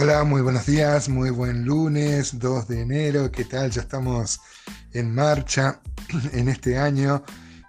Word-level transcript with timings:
Hola, 0.00 0.22
muy 0.22 0.42
buenos 0.42 0.64
días, 0.64 1.08
muy 1.08 1.30
buen 1.30 1.64
lunes, 1.64 2.38
2 2.38 2.68
de 2.68 2.82
enero, 2.82 3.32
¿qué 3.32 3.44
tal? 3.44 3.72
Ya 3.72 3.80
estamos 3.80 4.40
en 4.92 5.12
marcha 5.12 5.80
en 6.32 6.48
este 6.48 6.78
año, 6.78 7.24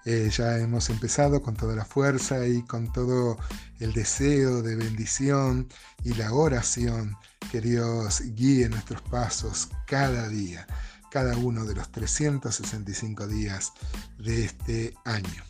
eh, 0.06 0.30
ya 0.32 0.60
hemos 0.60 0.92
empezado 0.92 1.42
con 1.42 1.56
toda 1.56 1.76
la 1.76 1.86
fuerza 1.86 2.46
y 2.46 2.62
con 2.62 2.94
todo 2.94 3.40
el 3.80 3.94
deseo 3.94 4.62
de 4.62 4.76
bendición 4.76 5.70
y 6.04 6.14
la 6.14 6.32
oración 6.32 7.18
que 7.52 7.62
Dios 7.62 8.22
guíe 8.36 8.70
nuestros 8.70 9.02
pasos 9.02 9.70
cada 9.88 10.30
día, 10.30 10.68
cada 11.10 11.36
uno 11.36 11.66
de 11.66 11.74
los 11.74 11.92
365 11.92 13.26
días 13.26 13.74
de 14.20 14.46
este 14.46 14.94
año. 15.04 15.44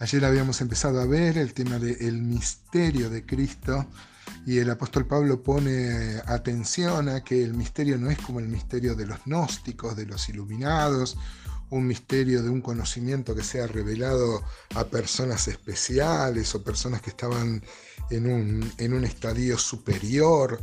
Ayer 0.00 0.24
habíamos 0.24 0.60
empezado 0.60 1.00
a 1.00 1.06
ver 1.06 1.38
el 1.38 1.54
tema 1.54 1.78
del 1.78 2.20
misterio 2.20 3.10
de 3.10 3.24
Cristo 3.24 3.86
y 4.46 4.58
el 4.58 4.70
apóstol 4.70 5.06
Pablo 5.06 5.42
pone 5.42 6.16
atención 6.26 7.08
a 7.08 7.22
que 7.22 7.42
el 7.42 7.54
misterio 7.54 7.98
no 7.98 8.10
es 8.10 8.18
como 8.18 8.40
el 8.40 8.48
misterio 8.48 8.94
de 8.94 9.06
los 9.06 9.18
gnósticos, 9.24 9.96
de 9.96 10.06
los 10.06 10.28
iluminados, 10.28 11.16
un 11.70 11.86
misterio 11.86 12.42
de 12.42 12.50
un 12.50 12.60
conocimiento 12.60 13.34
que 13.34 13.44
sea 13.44 13.66
revelado 13.66 14.42
a 14.74 14.84
personas 14.84 15.46
especiales 15.46 16.54
o 16.54 16.64
personas 16.64 17.00
que 17.00 17.10
estaban 17.10 17.62
en 18.10 18.26
un, 18.26 18.72
en 18.78 18.92
un 18.92 19.04
estadio 19.04 19.56
superior 19.56 20.60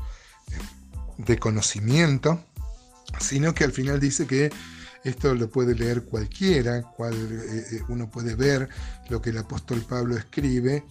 de 1.18 1.38
conocimiento, 1.40 2.44
sino 3.20 3.54
que 3.54 3.64
al 3.64 3.72
final 3.72 4.00
dice 4.00 4.28
que 4.28 4.52
esto 5.04 5.34
lo 5.34 5.50
puede 5.50 5.74
leer 5.74 6.04
cualquiera, 6.04 6.82
cual, 6.82 7.14
eh, 7.14 7.66
eh, 7.72 7.82
uno 7.88 8.10
puede 8.10 8.36
ver 8.36 8.68
lo 9.10 9.22
que 9.22 9.30
el 9.30 9.38
apóstol 9.38 9.82
Pablo 9.88 10.18
escribe 10.18 10.84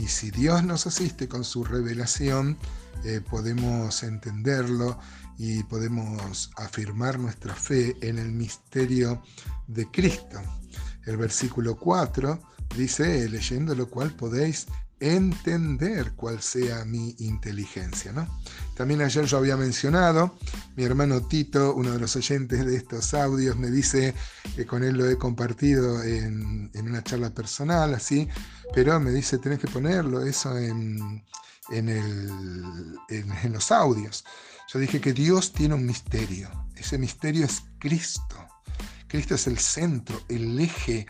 y 0.00 0.08
si 0.08 0.30
Dios 0.30 0.64
nos 0.64 0.86
asiste 0.86 1.28
con 1.28 1.44
su 1.44 1.62
revelación, 1.62 2.56
eh, 3.04 3.20
podemos 3.20 4.02
entenderlo 4.02 4.98
y 5.36 5.62
podemos 5.64 6.50
afirmar 6.56 7.18
nuestra 7.18 7.54
fe 7.54 7.96
en 8.00 8.18
el 8.18 8.32
misterio 8.32 9.22
de 9.66 9.86
Cristo. 9.90 10.40
El 11.04 11.18
versículo 11.18 11.76
4 11.76 12.40
dice, 12.76 13.28
leyendo 13.28 13.74
lo 13.74 13.90
cual 13.90 14.12
podéis 14.12 14.68
entender 15.00 16.12
cuál 16.12 16.40
sea 16.40 16.86
mi 16.86 17.14
inteligencia. 17.18 18.12
¿no? 18.12 18.26
También 18.74 19.02
ayer 19.02 19.26
yo 19.26 19.36
había 19.36 19.56
mencionado, 19.58 20.34
mi 20.80 20.86
hermano 20.86 21.20
Tito, 21.20 21.74
uno 21.74 21.92
de 21.92 21.98
los 21.98 22.16
oyentes 22.16 22.64
de 22.64 22.74
estos 22.74 23.12
audios, 23.12 23.54
me 23.54 23.70
dice 23.70 24.14
que 24.56 24.64
con 24.64 24.82
él 24.82 24.96
lo 24.96 25.10
he 25.10 25.18
compartido 25.18 26.02
en, 26.02 26.70
una 26.74 27.04
charla 27.04 27.28
personal, 27.34 27.92
así, 27.92 28.26
pero 28.72 28.98
me 28.98 29.10
dice, 29.10 29.36
tenés 29.36 29.58
que 29.58 29.68
ponerlo 29.68 30.24
eso 30.24 30.56
en, 30.56 31.22
los 33.50 33.70
audios. 33.70 34.24
Yo 34.72 34.78
dije 34.78 35.02
que 35.02 35.12
Dios 35.12 35.52
tiene 35.52 35.74
un 35.74 35.84
misterio, 35.84 36.48
ese 36.74 36.96
misterio 36.96 37.44
es 37.44 37.60
Cristo. 37.78 38.48
Cristo 39.06 39.34
es 39.34 39.48
el 39.48 39.58
centro, 39.58 40.22
el 40.30 40.58
eje 40.58 41.06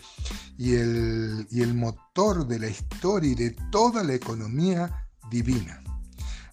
y 0.59 0.75
el, 0.75 1.47
y 1.49 1.63
el 1.63 1.75
motor 1.75 2.45
de 2.49 2.59
la 2.59 2.67
historia 2.67 3.31
y 3.31 3.35
de 3.37 3.57
toda 3.71 4.03
la 4.03 4.15
economía 4.15 5.07
divina. 5.31 5.81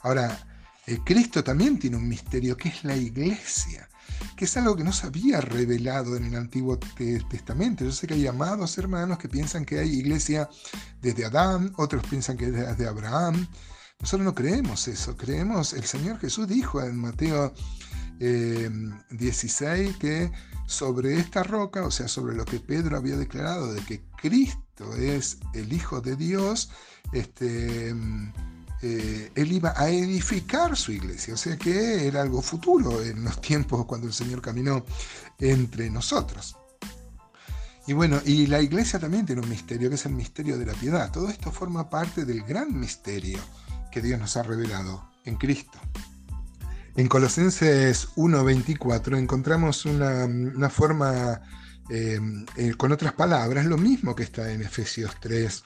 Ahora, 0.02 0.57
eh, 0.88 1.00
Cristo 1.04 1.44
también 1.44 1.78
tiene 1.78 1.98
un 1.98 2.08
misterio 2.08 2.56
que 2.56 2.70
es 2.70 2.86
la 2.86 2.96
iglesia, 2.96 3.90
que 4.38 4.46
es 4.46 4.56
algo 4.56 4.74
que 4.78 4.86
no 4.86 4.94
se 4.94 5.06
había 5.06 5.42
revelado 5.42 6.16
en 6.16 6.24
el 6.24 6.36
Antiguo 6.36 6.80
Testamento. 7.30 7.84
Yo 7.84 7.92
sé 7.92 8.08
que 8.08 8.14
hay 8.14 8.26
amados 8.26 8.78
hermanos 8.78 9.18
que 9.18 9.28
piensan 9.28 9.66
que 9.66 9.80
hay 9.80 9.90
iglesia 9.90 10.50
desde 11.02 11.26
Adán, 11.26 11.74
otros 11.76 12.08
piensan 12.08 12.38
que 12.38 12.46
es 12.46 12.54
desde 12.54 12.88
Abraham. 12.88 13.48
Nosotros 14.00 14.26
no 14.26 14.34
creemos 14.34 14.88
eso, 14.88 15.18
creemos, 15.18 15.74
el 15.74 15.84
Señor 15.84 16.20
Jesús 16.20 16.48
dijo 16.48 16.82
en 16.82 16.98
Mateo 16.98 17.54
16 18.20 19.90
eh, 19.90 19.96
que 20.00 20.32
sobre 20.68 21.20
esta 21.20 21.44
roca, 21.44 21.84
o 21.86 21.92
sea, 21.92 22.08
sobre 22.08 22.36
lo 22.36 22.46
que 22.46 22.62
Pedro 22.62 22.96
había 22.96 23.18
declarado 23.18 23.74
de 23.74 23.82
que 23.82 24.04
Cristo 24.22 24.96
es 24.96 25.40
el 25.54 25.74
Hijo 25.74 26.00
de 26.00 26.16
Dios, 26.16 26.70
este, 27.12 27.94
eh, 28.82 29.32
él 29.34 29.52
iba 29.52 29.74
a 29.76 29.90
edificar 29.90 30.76
su 30.78 30.92
iglesia, 30.92 31.34
o 31.34 31.38
sea 31.38 31.58
que 31.58 32.08
era 32.08 32.22
algo 32.22 32.42
futuro 32.42 33.02
en 33.02 33.24
los 33.24 33.42
tiempos 33.42 33.86
cuando 33.86 34.08
el 34.08 34.14
Señor 34.14 34.42
caminó 34.42 34.86
entre 35.40 35.90
nosotros. 35.90 36.56
Y 37.88 37.94
bueno, 37.94 38.20
y 38.26 38.48
la 38.48 38.62
iglesia 38.62 39.00
también 39.00 39.26
tiene 39.26 39.42
un 39.42 39.50
misterio, 39.50 39.90
que 39.90 39.96
es 39.96 40.06
el 40.06 40.14
misterio 40.14 40.58
de 40.58 40.66
la 40.66 40.74
piedad. 40.74 41.10
Todo 41.10 41.30
esto 41.30 41.52
forma 41.52 41.90
parte 41.90 42.26
del 42.26 42.44
gran 42.44 42.78
misterio 42.78 43.40
que 43.92 44.02
Dios 44.02 44.20
nos 44.20 44.36
ha 44.36 44.44
revelado 44.44 45.10
en 45.24 45.38
Cristo. 45.38 45.80
En 46.98 47.08
Colosenses 47.08 48.10
1.24 48.16 49.18
encontramos 49.18 49.86
una, 49.86 50.70
forma, 50.70 51.42
eh, 51.90 52.20
eh, 52.58 52.74
con 52.76 52.92
otras 52.92 53.14
palabras, 53.14 53.66
lo 53.66 53.78
mismo 53.78 54.16
que 54.16 54.24
está 54.24 54.52
en 54.52 54.64
Efesios 54.64 55.16
3, 55.22 55.64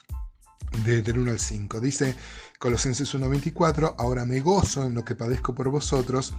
del 0.84 1.18
1 1.18 1.30
al 1.30 1.38
5. 1.38 1.80
Dice 1.80 2.16
Colosenses 2.58 3.14
1.24, 3.14 3.94
ahora 3.98 4.24
me 4.24 4.40
gozo 4.40 4.84
en 4.84 4.94
lo 4.94 5.04
que 5.04 5.14
padezco 5.14 5.54
por 5.54 5.68
vosotros 5.70 6.34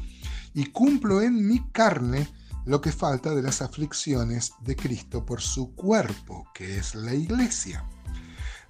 y 0.54 0.66
cumplo 0.68 1.22
en 1.22 1.48
mi 1.48 1.60
carne 1.72 2.28
lo 2.66 2.82
que 2.82 2.92
falta 2.92 3.36
de 3.36 3.42
las 3.42 3.62
aflicciones 3.62 4.54
de 4.62 4.76
Cristo 4.76 5.26
por 5.26 5.42
su 5.42 5.76
cuerpo, 5.76 6.48
que 6.54 6.78
es 6.78 6.96
la 6.96 7.14
iglesia 7.14 7.86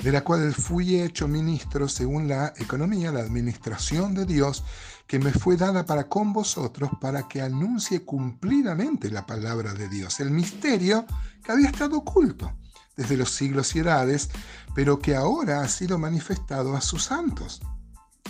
de 0.03 0.12
la 0.12 0.23
cual 0.23 0.53
fui 0.53 1.00
hecho 1.00 1.28
ministro 1.28 1.88
según 1.88 2.28
la 2.28 2.53
economía, 2.57 3.12
la 3.12 3.22
administración 3.22 4.13
de 4.13 4.25
Dios, 4.25 4.63
que 5.07 5.19
me 5.19 5.31
fue 5.31 5.56
dada 5.56 5.85
para 5.85 6.09
con 6.09 6.34
vosotros, 6.34 6.90
para 7.00 7.28
que 7.28 7.41
anuncie 7.41 8.03
cumplidamente 8.03 9.09
la 9.09 9.25
palabra 9.25 9.73
de 9.73 9.88
Dios, 9.88 10.19
el 10.19 10.31
misterio 10.31 11.06
que 11.44 11.52
había 11.52 11.69
estado 11.69 11.97
oculto 11.97 12.52
desde 12.96 13.18
los 13.18 13.31
siglos 13.31 13.76
y 13.76 13.80
edades, 13.80 14.30
pero 14.76 15.00
que 15.00 15.16
ahora 15.16 15.62
ha 15.62 15.68
sido 15.68 15.98
manifestado 15.98 16.76
a 16.76 16.81
sus 16.81 17.04
santos. 17.04 17.62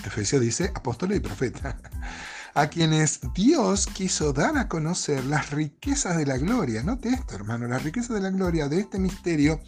Efesios 0.06 0.42
dice 0.42 0.72
apóstol 0.76 1.14
y 1.14 1.20
profeta 1.20 1.78
a 2.56 2.68
quienes 2.68 3.20
Dios 3.34 3.88
quiso 3.88 4.32
dar 4.34 4.58
a 4.58 4.68
conocer 4.68 5.24
las 5.26 5.52
riquezas 5.52 6.18
de 6.18 6.26
la 6.26 6.38
gloria. 6.38 6.84
Note 6.84 7.10
esto, 7.10 7.36
hermano, 7.36 7.68
las 7.68 7.84
riquezas 7.84 8.16
de 8.16 8.22
la 8.22 8.30
gloria 8.30 8.68
de 8.68 8.80
este 8.80 9.00
misterio 9.00 9.60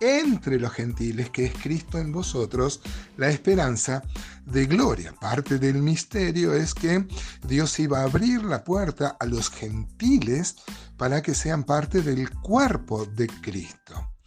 entre 0.00 0.60
los 0.60 0.72
gentiles, 0.72 1.30
que 1.30 1.46
es 1.46 1.52
Cristo 1.54 1.98
en 1.98 2.12
vosotros, 2.12 2.80
la 3.16 3.28
esperanza 3.28 4.02
de 4.46 4.66
gloria. 4.66 5.12
Parte 5.20 5.58
del 5.58 5.82
misterio 5.82 6.54
es 6.54 6.74
que 6.74 7.06
Dios 7.46 7.78
iba 7.80 8.00
a 8.00 8.04
abrir 8.04 8.44
la 8.44 8.62
puerta 8.62 9.16
a 9.18 9.26
los 9.26 9.50
gentiles 9.50 10.56
para 10.96 11.22
que 11.22 11.34
sean 11.34 11.64
parte 11.64 12.02
del 12.02 12.30
cuerpo 12.30 13.04
de 13.04 13.26
Cristo. 13.26 14.17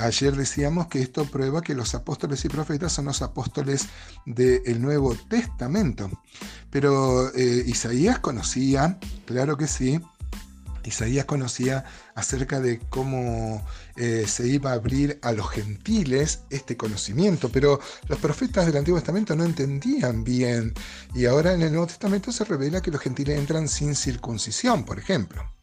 Ayer 0.00 0.36
decíamos 0.36 0.86
que 0.88 1.00
esto 1.00 1.24
prueba 1.24 1.62
que 1.62 1.74
los 1.74 1.94
apóstoles 1.94 2.44
y 2.44 2.48
profetas 2.48 2.92
son 2.92 3.06
los 3.06 3.22
apóstoles 3.22 3.88
del 4.26 4.80
Nuevo 4.80 5.14
Testamento. 5.28 6.10
Pero 6.70 7.34
eh, 7.34 7.64
Isaías 7.66 8.18
conocía, 8.18 8.98
claro 9.26 9.56
que 9.56 9.66
sí, 9.66 10.00
Isaías 10.88 11.26
conocía 11.26 11.84
acerca 12.14 12.60
de 12.60 12.80
cómo 12.88 13.64
eh, 13.96 14.24
se 14.26 14.48
iba 14.48 14.70
a 14.70 14.74
abrir 14.74 15.18
a 15.22 15.32
los 15.32 15.48
gentiles 15.50 16.40
este 16.50 16.76
conocimiento, 16.76 17.50
pero 17.50 17.80
los 18.08 18.18
profetas 18.18 18.66
del 18.66 18.76
Antiguo 18.76 18.98
Testamento 18.98 19.36
no 19.36 19.44
entendían 19.44 20.24
bien 20.24 20.74
y 21.14 21.26
ahora 21.26 21.52
en 21.52 21.62
el 21.62 21.70
Nuevo 21.70 21.86
Testamento 21.86 22.32
se 22.32 22.44
revela 22.44 22.80
que 22.80 22.90
los 22.90 23.00
gentiles 23.00 23.38
entran 23.38 23.68
sin 23.68 23.94
circuncisión, 23.94 24.84
por 24.84 24.98
ejemplo. 24.98 25.57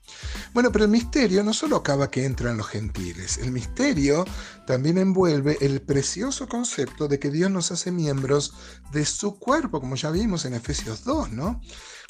Bueno, 0.55 0.71
pero 0.71 0.85
el 0.85 0.91
misterio 0.91 1.43
no 1.43 1.53
solo 1.53 1.75
acaba 1.75 2.09
que 2.09 2.23
entran 2.23 2.55
los 2.55 2.67
gentiles, 2.67 3.39
el 3.39 3.51
misterio 3.51 4.23
también 4.65 4.97
envuelve 4.97 5.57
el 5.59 5.81
precioso 5.81 6.47
concepto 6.47 7.09
de 7.09 7.19
que 7.19 7.29
Dios 7.29 7.51
nos 7.51 7.73
hace 7.73 7.91
miembros 7.91 8.53
de 8.93 9.03
su 9.03 9.37
cuerpo, 9.37 9.81
como 9.81 9.97
ya 9.97 10.11
vimos 10.11 10.45
en 10.45 10.53
Efesios 10.53 11.03
2, 11.03 11.31
¿no? 11.31 11.59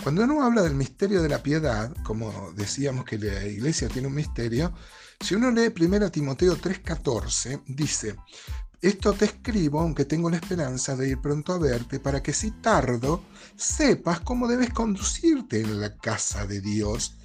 Cuando 0.03 0.23
uno 0.25 0.43
habla 0.43 0.61
del 0.61 0.75
misterio 0.75 1.23
de 1.23 1.29
la 1.29 1.41
piedad, 1.41 1.91
como 2.03 2.51
decíamos 2.55 3.05
que 3.05 3.17
la 3.17 3.43
iglesia 3.47 3.87
tiene 3.87 4.09
un 4.09 4.13
misterio, 4.13 4.75
si 5.21 5.33
uno 5.33 5.49
lee 5.49 5.73
1 5.75 6.11
Timoteo 6.11 6.55
3:14, 6.55 7.63
dice, 7.65 8.15
esto 8.79 9.13
te 9.13 9.25
escribo, 9.25 9.79
aunque 9.79 10.05
tengo 10.05 10.29
la 10.29 10.37
esperanza 10.37 10.95
de 10.95 11.09
ir 11.09 11.19
pronto 11.19 11.51
a 11.51 11.57
verte, 11.57 11.99
para 11.99 12.21
que 12.21 12.31
si 12.31 12.51
tardo, 12.51 13.23
sepas 13.55 14.19
cómo 14.19 14.47
debes 14.47 14.69
conducirte 14.69 15.61
en 15.61 15.81
la 15.81 15.97
casa 15.97 16.45
de 16.45 16.61
Dios 16.61 17.15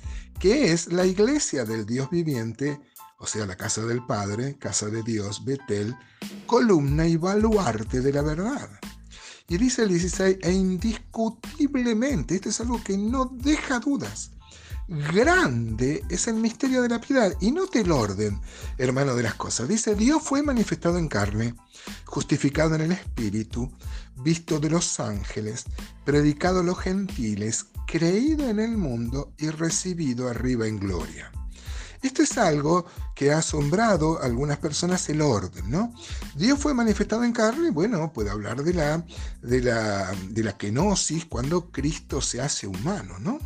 que 0.40 0.72
es 0.72 0.90
la 0.90 1.04
iglesia 1.04 1.66
del 1.66 1.84
Dios 1.84 2.08
viviente, 2.08 2.80
o 3.18 3.26
sea, 3.26 3.44
la 3.44 3.56
casa 3.56 3.84
del 3.84 4.04
Padre, 4.06 4.56
casa 4.58 4.86
de 4.86 5.02
Dios, 5.02 5.44
Betel, 5.44 5.94
columna 6.46 7.06
y 7.06 7.16
baluarte 7.16 8.00
de 8.00 8.10
la 8.10 8.22
verdad. 8.22 8.70
Y 9.48 9.58
dice 9.58 9.82
el 9.82 9.90
16, 9.90 10.38
e 10.40 10.52
indiscutiblemente, 10.52 12.36
esto 12.36 12.48
es 12.48 12.60
algo 12.62 12.82
que 12.82 12.96
no 12.96 13.26
deja 13.26 13.80
dudas, 13.80 14.30
grande 14.90 16.04
es 16.08 16.26
el 16.26 16.34
misterio 16.34 16.82
de 16.82 16.88
la 16.88 17.00
piedad. 17.00 17.32
Y 17.40 17.52
note 17.52 17.80
el 17.80 17.92
orden, 17.92 18.40
hermano, 18.76 19.14
de 19.14 19.22
las 19.22 19.34
cosas. 19.34 19.68
Dice, 19.68 19.94
Dios 19.94 20.22
fue 20.22 20.42
manifestado 20.42 20.98
en 20.98 21.08
carne, 21.08 21.54
justificado 22.04 22.74
en 22.74 22.82
el 22.82 22.92
Espíritu, 22.92 23.70
visto 24.16 24.58
de 24.58 24.70
los 24.70 24.98
ángeles, 24.98 25.64
predicado 26.04 26.60
a 26.60 26.64
los 26.64 26.78
gentiles, 26.78 27.66
creído 27.86 28.48
en 28.48 28.58
el 28.58 28.76
mundo 28.76 29.32
y 29.38 29.48
recibido 29.50 30.28
arriba 30.28 30.66
en 30.66 30.78
gloria. 30.78 31.30
Esto 32.02 32.22
es 32.22 32.38
algo 32.38 32.86
que 33.14 33.30
ha 33.30 33.38
asombrado 33.38 34.20
a 34.20 34.24
algunas 34.24 34.56
personas 34.56 35.06
el 35.10 35.20
orden, 35.20 35.70
¿no? 35.70 35.92
Dios 36.34 36.58
fue 36.58 36.72
manifestado 36.72 37.24
en 37.24 37.32
carne, 37.32 37.70
bueno, 37.70 38.10
puede 38.12 38.30
hablar 38.30 38.64
de 38.64 38.72
la, 38.72 39.04
de 39.42 39.60
la, 39.60 40.10
de 40.30 40.42
la 40.42 40.56
kenosis 40.56 41.26
cuando 41.26 41.70
Cristo 41.70 42.22
se 42.22 42.40
hace 42.40 42.66
humano, 42.66 43.18
¿no? 43.18 43.38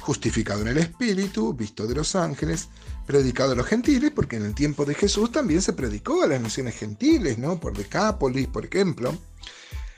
Justificado 0.00 0.62
en 0.62 0.68
el 0.68 0.78
Espíritu, 0.78 1.52
visto 1.54 1.86
de 1.86 1.94
los 1.94 2.16
ángeles, 2.16 2.68
predicado 3.06 3.52
a 3.52 3.54
los 3.54 3.66
gentiles, 3.66 4.12
porque 4.14 4.36
en 4.36 4.44
el 4.44 4.54
tiempo 4.54 4.84
de 4.84 4.94
Jesús 4.94 5.32
también 5.32 5.62
se 5.62 5.72
predicó 5.72 6.22
a 6.22 6.26
las 6.26 6.40
naciones 6.40 6.76
gentiles, 6.76 7.38
¿no? 7.38 7.58
Por 7.58 7.76
Decápolis, 7.76 8.48
por 8.48 8.66
ejemplo. 8.66 9.16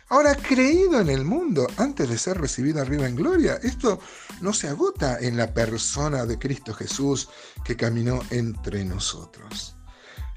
Ahora, 0.09 0.35
creído 0.35 1.01
en 1.01 1.09
el 1.09 1.25
mundo 1.25 1.67
antes 1.77 2.09
de 2.09 2.19
ser 2.19 2.41
recibido 2.41 2.81
arriba 2.81 3.07
en 3.07 3.15
gloria, 3.15 3.61
esto 3.63 4.01
no 4.41 4.53
se 4.53 4.69
agota 4.69 5.19
en 5.21 5.37
la 5.37 5.55
persona 5.55 6.27
de 6.27 6.39
Cristo 6.39 6.75
Jesús 6.75 7.29
que 7.65 7.77
caminó 7.77 8.21
entre 8.31 8.85
nosotros. 8.85 9.77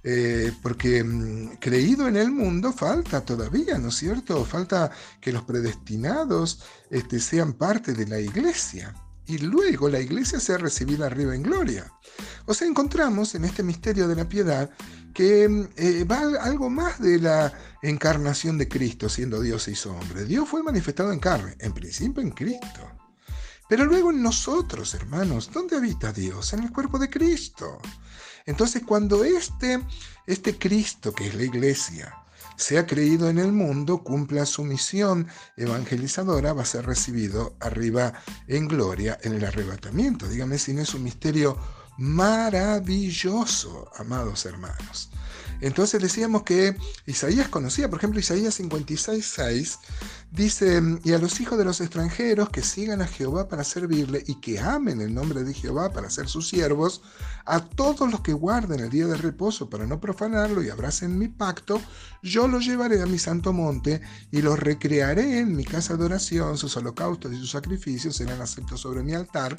Eh, 0.04 0.52
porque 0.62 1.04
mm, 1.04 1.58
creído 1.60 2.08
en 2.08 2.18
el 2.18 2.30
mundo 2.30 2.74
falta 2.74 3.22
todavía, 3.22 3.78
¿no 3.78 3.90
es 3.90 3.96
cierto? 3.96 4.44
Falta 4.46 4.92
que 5.22 5.32
los 5.32 5.44
predestinados 5.44 6.62
este, 6.90 7.20
sean 7.20 7.54
parte 7.54 7.94
de 7.94 8.06
la 8.06 8.20
iglesia 8.20 8.94
y 9.26 9.38
luego 9.38 9.90
la 9.90 10.00
iglesia 10.00 10.40
sea 10.40 10.58
recibida 10.58 11.06
arriba 11.06 11.36
en 11.36 11.44
gloria. 11.44 11.92
O 12.46 12.54
sea, 12.54 12.68
encontramos 12.68 13.36
en 13.36 13.46
este 13.46 13.64
misterio 13.64 14.08
de 14.08 14.16
la 14.16 14.28
piedad 14.28 14.70
que 15.14 15.68
eh, 15.78 16.04
va 16.06 16.22
algo 16.42 16.70
más 16.70 17.00
de 17.00 17.20
la 17.20 17.54
encarnación 17.82 18.58
de 18.58 18.68
Cristo, 18.68 19.08
siendo 19.08 19.42
Dios 19.42 19.68
y 19.68 19.88
hombre. 19.88 20.26
Dios 20.26 20.50
fue 20.50 20.64
manifestado 20.64 21.14
en 21.14 21.20
carne, 21.20 21.56
en 21.60 21.74
principio 21.74 22.22
en 22.22 22.32
Cristo. 22.32 22.92
Pero 23.70 23.86
luego 23.86 24.12
en 24.12 24.22
nosotros, 24.22 24.94
hermanos, 24.94 25.50
¿dónde 25.54 25.78
habita 25.78 26.12
Dios? 26.12 26.54
En 26.54 26.64
el 26.64 26.72
cuerpo 26.72 27.00
de 27.00 27.10
Cristo. 27.10 27.80
Entonces, 28.46 28.84
cuando 28.86 29.24
este, 29.24 29.82
este 30.28 30.58
Cristo, 30.58 31.14
que 31.14 31.28
es 31.28 31.36
la 31.36 31.44
iglesia, 31.44 32.23
sea 32.56 32.86
creído 32.86 33.30
en 33.30 33.40
el 33.40 33.52
mundo, 33.52 34.04
cumpla 34.04 34.46
su 34.46 34.64
misión 34.64 35.28
evangelizadora, 35.58 36.54
va 36.54 36.64
a 36.64 36.66
ser 36.66 36.86
recibido 36.86 37.56
arriba 37.60 38.14
en 38.48 38.68
gloria 38.68 39.18
en 39.24 39.34
el 39.34 39.46
arrebatamiento. 39.46 40.28
Dígame 40.28 40.58
si 40.58 40.74
no 40.74 40.82
es 40.82 40.94
un 40.94 41.04
misterio 41.04 41.58
maravilloso, 41.98 43.92
amados 43.98 44.46
hermanos. 44.46 45.10
Entonces 45.62 46.02
decíamos 46.02 46.44
que 46.44 46.76
Isaías 47.06 47.48
conocía, 47.48 47.90
por 47.90 48.00
ejemplo, 48.00 48.20
Isaías 48.20 48.60
56.6 48.60 49.78
dice, 50.34 50.82
y 51.04 51.14
a 51.14 51.20
los 51.20 51.40
hijos 51.40 51.60
de 51.60 51.66
los 51.66 51.80
extranjeros 51.80 52.50
que 52.50 52.64
sigan 52.64 53.02
a 53.02 53.08
Jehová 53.08 53.48
para 53.48 53.64
servirle 53.64 54.24
y 54.26 54.36
que 54.36 54.60
amen 54.60 55.00
el 55.00 55.14
nombre 55.14 55.44
de 55.44 55.54
Jehová 55.54 55.92
para 55.92 56.10
ser 56.10 56.28
sus 56.28 56.50
siervos, 56.50 57.04
a 57.46 57.60
todos 57.64 58.12
los 58.12 58.22
que 58.22 58.34
guarden 58.34 58.80
el 58.80 58.90
día 58.90 59.06
de 59.06 59.16
reposo 59.16 59.70
para 59.70 59.86
no 59.86 60.00
profanarlo 60.00 60.64
y 60.64 60.70
abracen 60.70 61.20
mi 61.20 61.28
pacto, 61.28 61.80
yo 62.24 62.48
los 62.48 62.66
llevaré 62.66 63.02
a 63.02 63.06
mi 63.06 63.20
santo 63.20 63.54
monte 63.54 64.02
y 64.32 64.42
los 64.42 64.60
recrearé 64.60 65.38
en 65.38 65.56
mi 65.56 65.66
casa 65.66 65.98
de 65.98 66.06
oración, 66.06 66.58
sus 66.58 66.76
holocaustos 66.78 67.32
y 67.32 67.38
sus 67.38 67.52
sacrificios 67.52 68.16
serán 68.16 68.42
aceptos 68.42 68.82
sobre 68.82 69.04
mi 69.04 69.14
altar, 69.14 69.56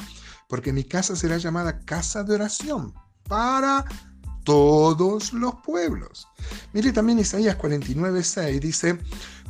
porque 0.48 0.72
mi 0.72 0.82
casa 0.82 1.14
será 1.14 1.38
llamada 1.38 1.80
casa 1.80 2.24
de 2.24 2.34
oración 2.34 2.92
para 3.28 3.84
todos 4.44 5.32
los 5.32 5.54
pueblos. 5.64 6.28
Mire 6.72 6.92
también 6.92 7.18
Isaías 7.18 7.56
49, 7.56 8.22
6 8.22 8.60
dice, 8.60 8.98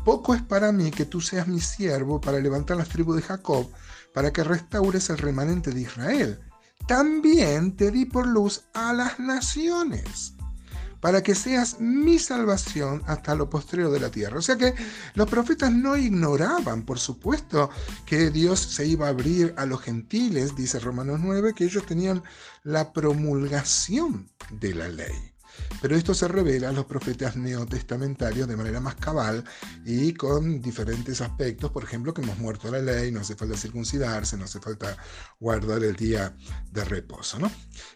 poco 0.05 0.35
es 0.35 0.43
para 0.43 0.71
mí 0.73 0.91
que 0.91 1.07
tú 1.07 1.21
seas 1.21 1.49
mi 1.49 1.61
siervo 1.61 2.21
para 2.21 2.39
levantar 2.39 2.77
las 2.77 2.89
tribus 2.89 3.17
de 3.17 3.23
Jacob, 3.23 3.71
para 4.13 4.33
que 4.33 4.45
restaures 4.45 5.11
el 5.11 5.19
remanente 5.19 5.73
de 5.73 5.81
Israel. 5.81 6.41
También 6.87 7.77
te 7.77 7.91
di 7.91 8.05
por 8.05 8.27
luz 8.27 8.65
a 8.75 8.93
las 8.93 9.19
naciones 9.19 10.35
para 11.05 11.23
que 11.23 11.35
seas 11.35 11.81
mi 11.81 12.19
salvación 12.19 13.03
hasta 13.07 13.35
lo 13.35 13.51
postrero 13.51 13.91
de 13.91 14.01
la 14.01 14.11
tierra. 14.11 14.39
O 14.39 14.41
sea 14.41 14.57
que 14.57 14.75
los 15.13 15.29
profetas 15.29 15.71
no 15.71 15.99
ignoraban, 15.99 16.83
por 16.87 16.99
supuesto, 16.99 17.69
que 18.07 18.31
Dios 18.31 18.59
se 18.59 18.87
iba 18.87 19.05
a 19.05 19.11
abrir 19.11 19.53
a 19.59 19.67
los 19.67 19.83
gentiles, 19.83 20.57
dice 20.57 20.81
Romanos 20.81 21.21
9, 21.23 21.53
que 21.55 21.65
ellos 21.65 21.85
tenían 21.85 22.23
la 22.63 22.95
promulgación 22.95 24.31
de 24.51 24.75
la 24.75 24.89
ley. 24.89 25.34
Pero 25.81 25.97
esto 25.97 26.15
se 26.15 26.29
revela 26.29 26.71
a 26.71 26.73
los 26.73 26.87
profetas 26.87 27.37
neotestamentarios 27.37 28.49
de 28.49 28.57
manera 28.57 28.81
más 28.81 28.95
cabal 28.95 29.45
y 29.85 30.15
con 30.15 30.61
diferentes 30.61 31.21
aspectos, 31.21 31.71
por 31.71 31.85
ejemplo, 31.85 32.15
que 32.15 32.23
hemos 32.23 32.39
muerto 32.39 32.71
la 32.71 32.79
ley, 32.79 33.13
no 33.13 33.21
hace 33.21 33.37
falta 33.37 33.57
circuncidarse, 33.57 34.37
no 34.37 34.45
hace 34.45 34.61
falta 34.61 34.97
guardar 35.39 35.83
el 35.85 35.95
día 35.97 36.35
de 36.73 36.85
reposo. 36.85 37.39
¿no? 37.39 37.51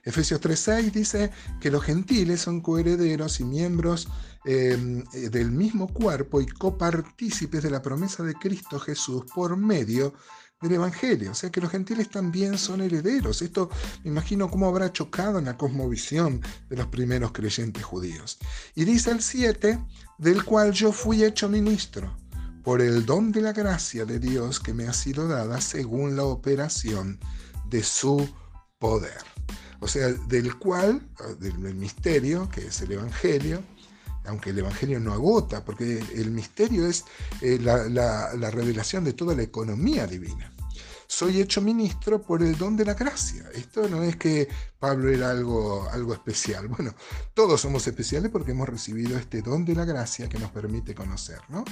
Efesios 0.05 0.41
3.6 0.41 0.93
dice 0.93 1.31
que 1.61 1.71
los 1.71 1.83
gentiles 1.83 2.41
son 2.41 2.61
coherederos 2.61 3.41
y 3.41 3.45
miembros 3.45 4.09
em, 4.45 5.05
del 5.05 5.51
mismo 5.51 5.89
cuerpo 5.89 6.41
y 6.41 6.47
copartícipes 6.47 7.63
de 7.63 7.71
la 7.71 7.83
promesa 7.83 8.23
de 8.23 8.35
Cristo 8.35 8.79
Jesús 8.79 9.25
por 9.35 9.57
medio 9.57 10.15
del 10.61 10.73
Evangelio, 10.73 11.31
o 11.31 11.35
sea 11.35 11.51
que 11.51 11.61
los 11.61 11.71
gentiles 11.71 12.11
también 12.11 12.59
son 12.59 12.81
herederos. 12.81 13.43
Esto 13.43 13.71
me 14.03 14.11
imagino 14.11 14.51
cómo 14.51 14.67
habrá 14.67 14.93
chocado 14.93 15.39
en 15.39 15.45
la 15.45 15.57
cosmovisión 15.57 16.41
de 16.69 16.77
los 16.77 16.87
primeros 16.89 17.33
creyentes 17.33 17.85
judíos. 17.85 18.39
Y 18.75 18.85
dice 18.85 19.13
el 19.13 19.23
7, 19.23 19.79
del 20.19 20.45
cual 20.45 20.73
yo 20.73 20.93
fui 20.93 21.23
hecho 21.23 21.49
ministro, 21.49 22.17
por 22.65 22.83
el 22.83 23.07
don 23.07 23.31
de 23.31 23.41
la 23.41 23.53
gracia 23.53 24.05
de 24.05 24.19
Dios 24.19 24.59
que 24.61 24.75
me 24.75 24.89
ha 24.89 24.93
sido 24.93 25.29
dada 25.29 25.61
según 25.61 26.17
la 26.17 26.25
operación 26.25 27.19
de 27.71 27.83
su 27.83 28.29
poder. 28.79 29.23
O 29.81 29.87
sea, 29.87 30.09
del 30.09 30.57
cual, 30.59 31.09
del, 31.39 31.57
misterio, 31.77 32.49
que 32.49 32.67
es 32.67 32.83
el 32.83 32.93
Evangelio, 32.93 33.63
aunque 34.29 34.51
el 34.51 34.59
Evangelio 34.59 35.01
no 35.01 35.13
agota, 35.13 35.65
porque 35.65 36.03
el 36.15 36.31
misterio 36.31 36.87
es 36.87 37.05
eh, 37.41 37.59
la, 37.61 38.51
revelación 38.51 39.05
de 39.05 39.13
toda 39.15 39.35
la 39.35 39.43
economía 39.43 40.07
divina. 40.07 40.53
Soy 41.07 41.41
hecho 41.41 41.63
ministro 41.63 42.21
por 42.21 42.43
el 42.43 42.57
don 42.59 42.77
de 42.77 42.85
la 42.85 42.93
gracia. 42.93 43.45
Esto 43.55 43.89
no 43.89 44.03
es 44.03 44.17
que 44.17 44.47
Pablo 44.79 45.11
era 45.11 45.31
algo, 45.31 45.89
algo 45.91 46.13
especial. 46.13 46.69
Bueno, 46.79 46.95
todos 47.33 47.61
somos 47.61 47.87
especiales 47.87 48.31
porque 48.31 48.53
hemos 48.53 48.69
recibido 48.69 49.17
este 49.17 49.41
don 49.41 49.65
de 49.65 49.75
la 49.75 49.87
gracia 49.87 50.29
que 50.29 50.39
nos 50.39 50.51
permite 50.51 50.95
conocer, 50.95 51.41
¿no? 51.49 51.65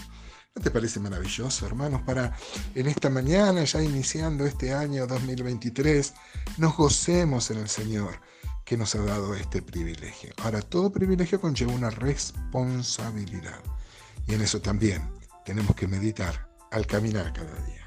¿No 0.55 0.63
te 0.63 0.71
parece 0.71 1.01
maravilloso, 1.01 1.67
hermanos? 1.67 2.01
Para 2.01 2.35
en 2.75 2.87
esta 2.87 3.11
mañana, 3.11 3.63
ya 3.65 3.83
iniciando 3.83 4.47
este 4.47 4.73
año 4.73 5.07
2023, 5.07 6.15
nos 6.57 6.75
gocemos 6.75 7.51
en 7.51 7.59
el 7.59 7.69
Señor 7.69 8.19
que 8.67 8.77
nos 8.77 8.95
ha 8.97 9.03
dado 9.03 9.35
este 9.35 9.63
privilegio. 9.63 10.35
Ahora, 10.43 10.61
todo 10.61 10.91
privilegio 10.91 11.41
conlleva 11.41 11.73
una 11.73 11.89
responsabilidad. 11.89 13.61
Y 14.27 14.35
en 14.35 14.43
eso 14.43 14.61
también 14.61 15.09
tenemos 15.45 15.77
que 15.77 15.87
meditar 15.87 16.49
al 16.73 16.85
caminar 16.85 17.33
cada 17.33 17.55
día. 17.65 17.86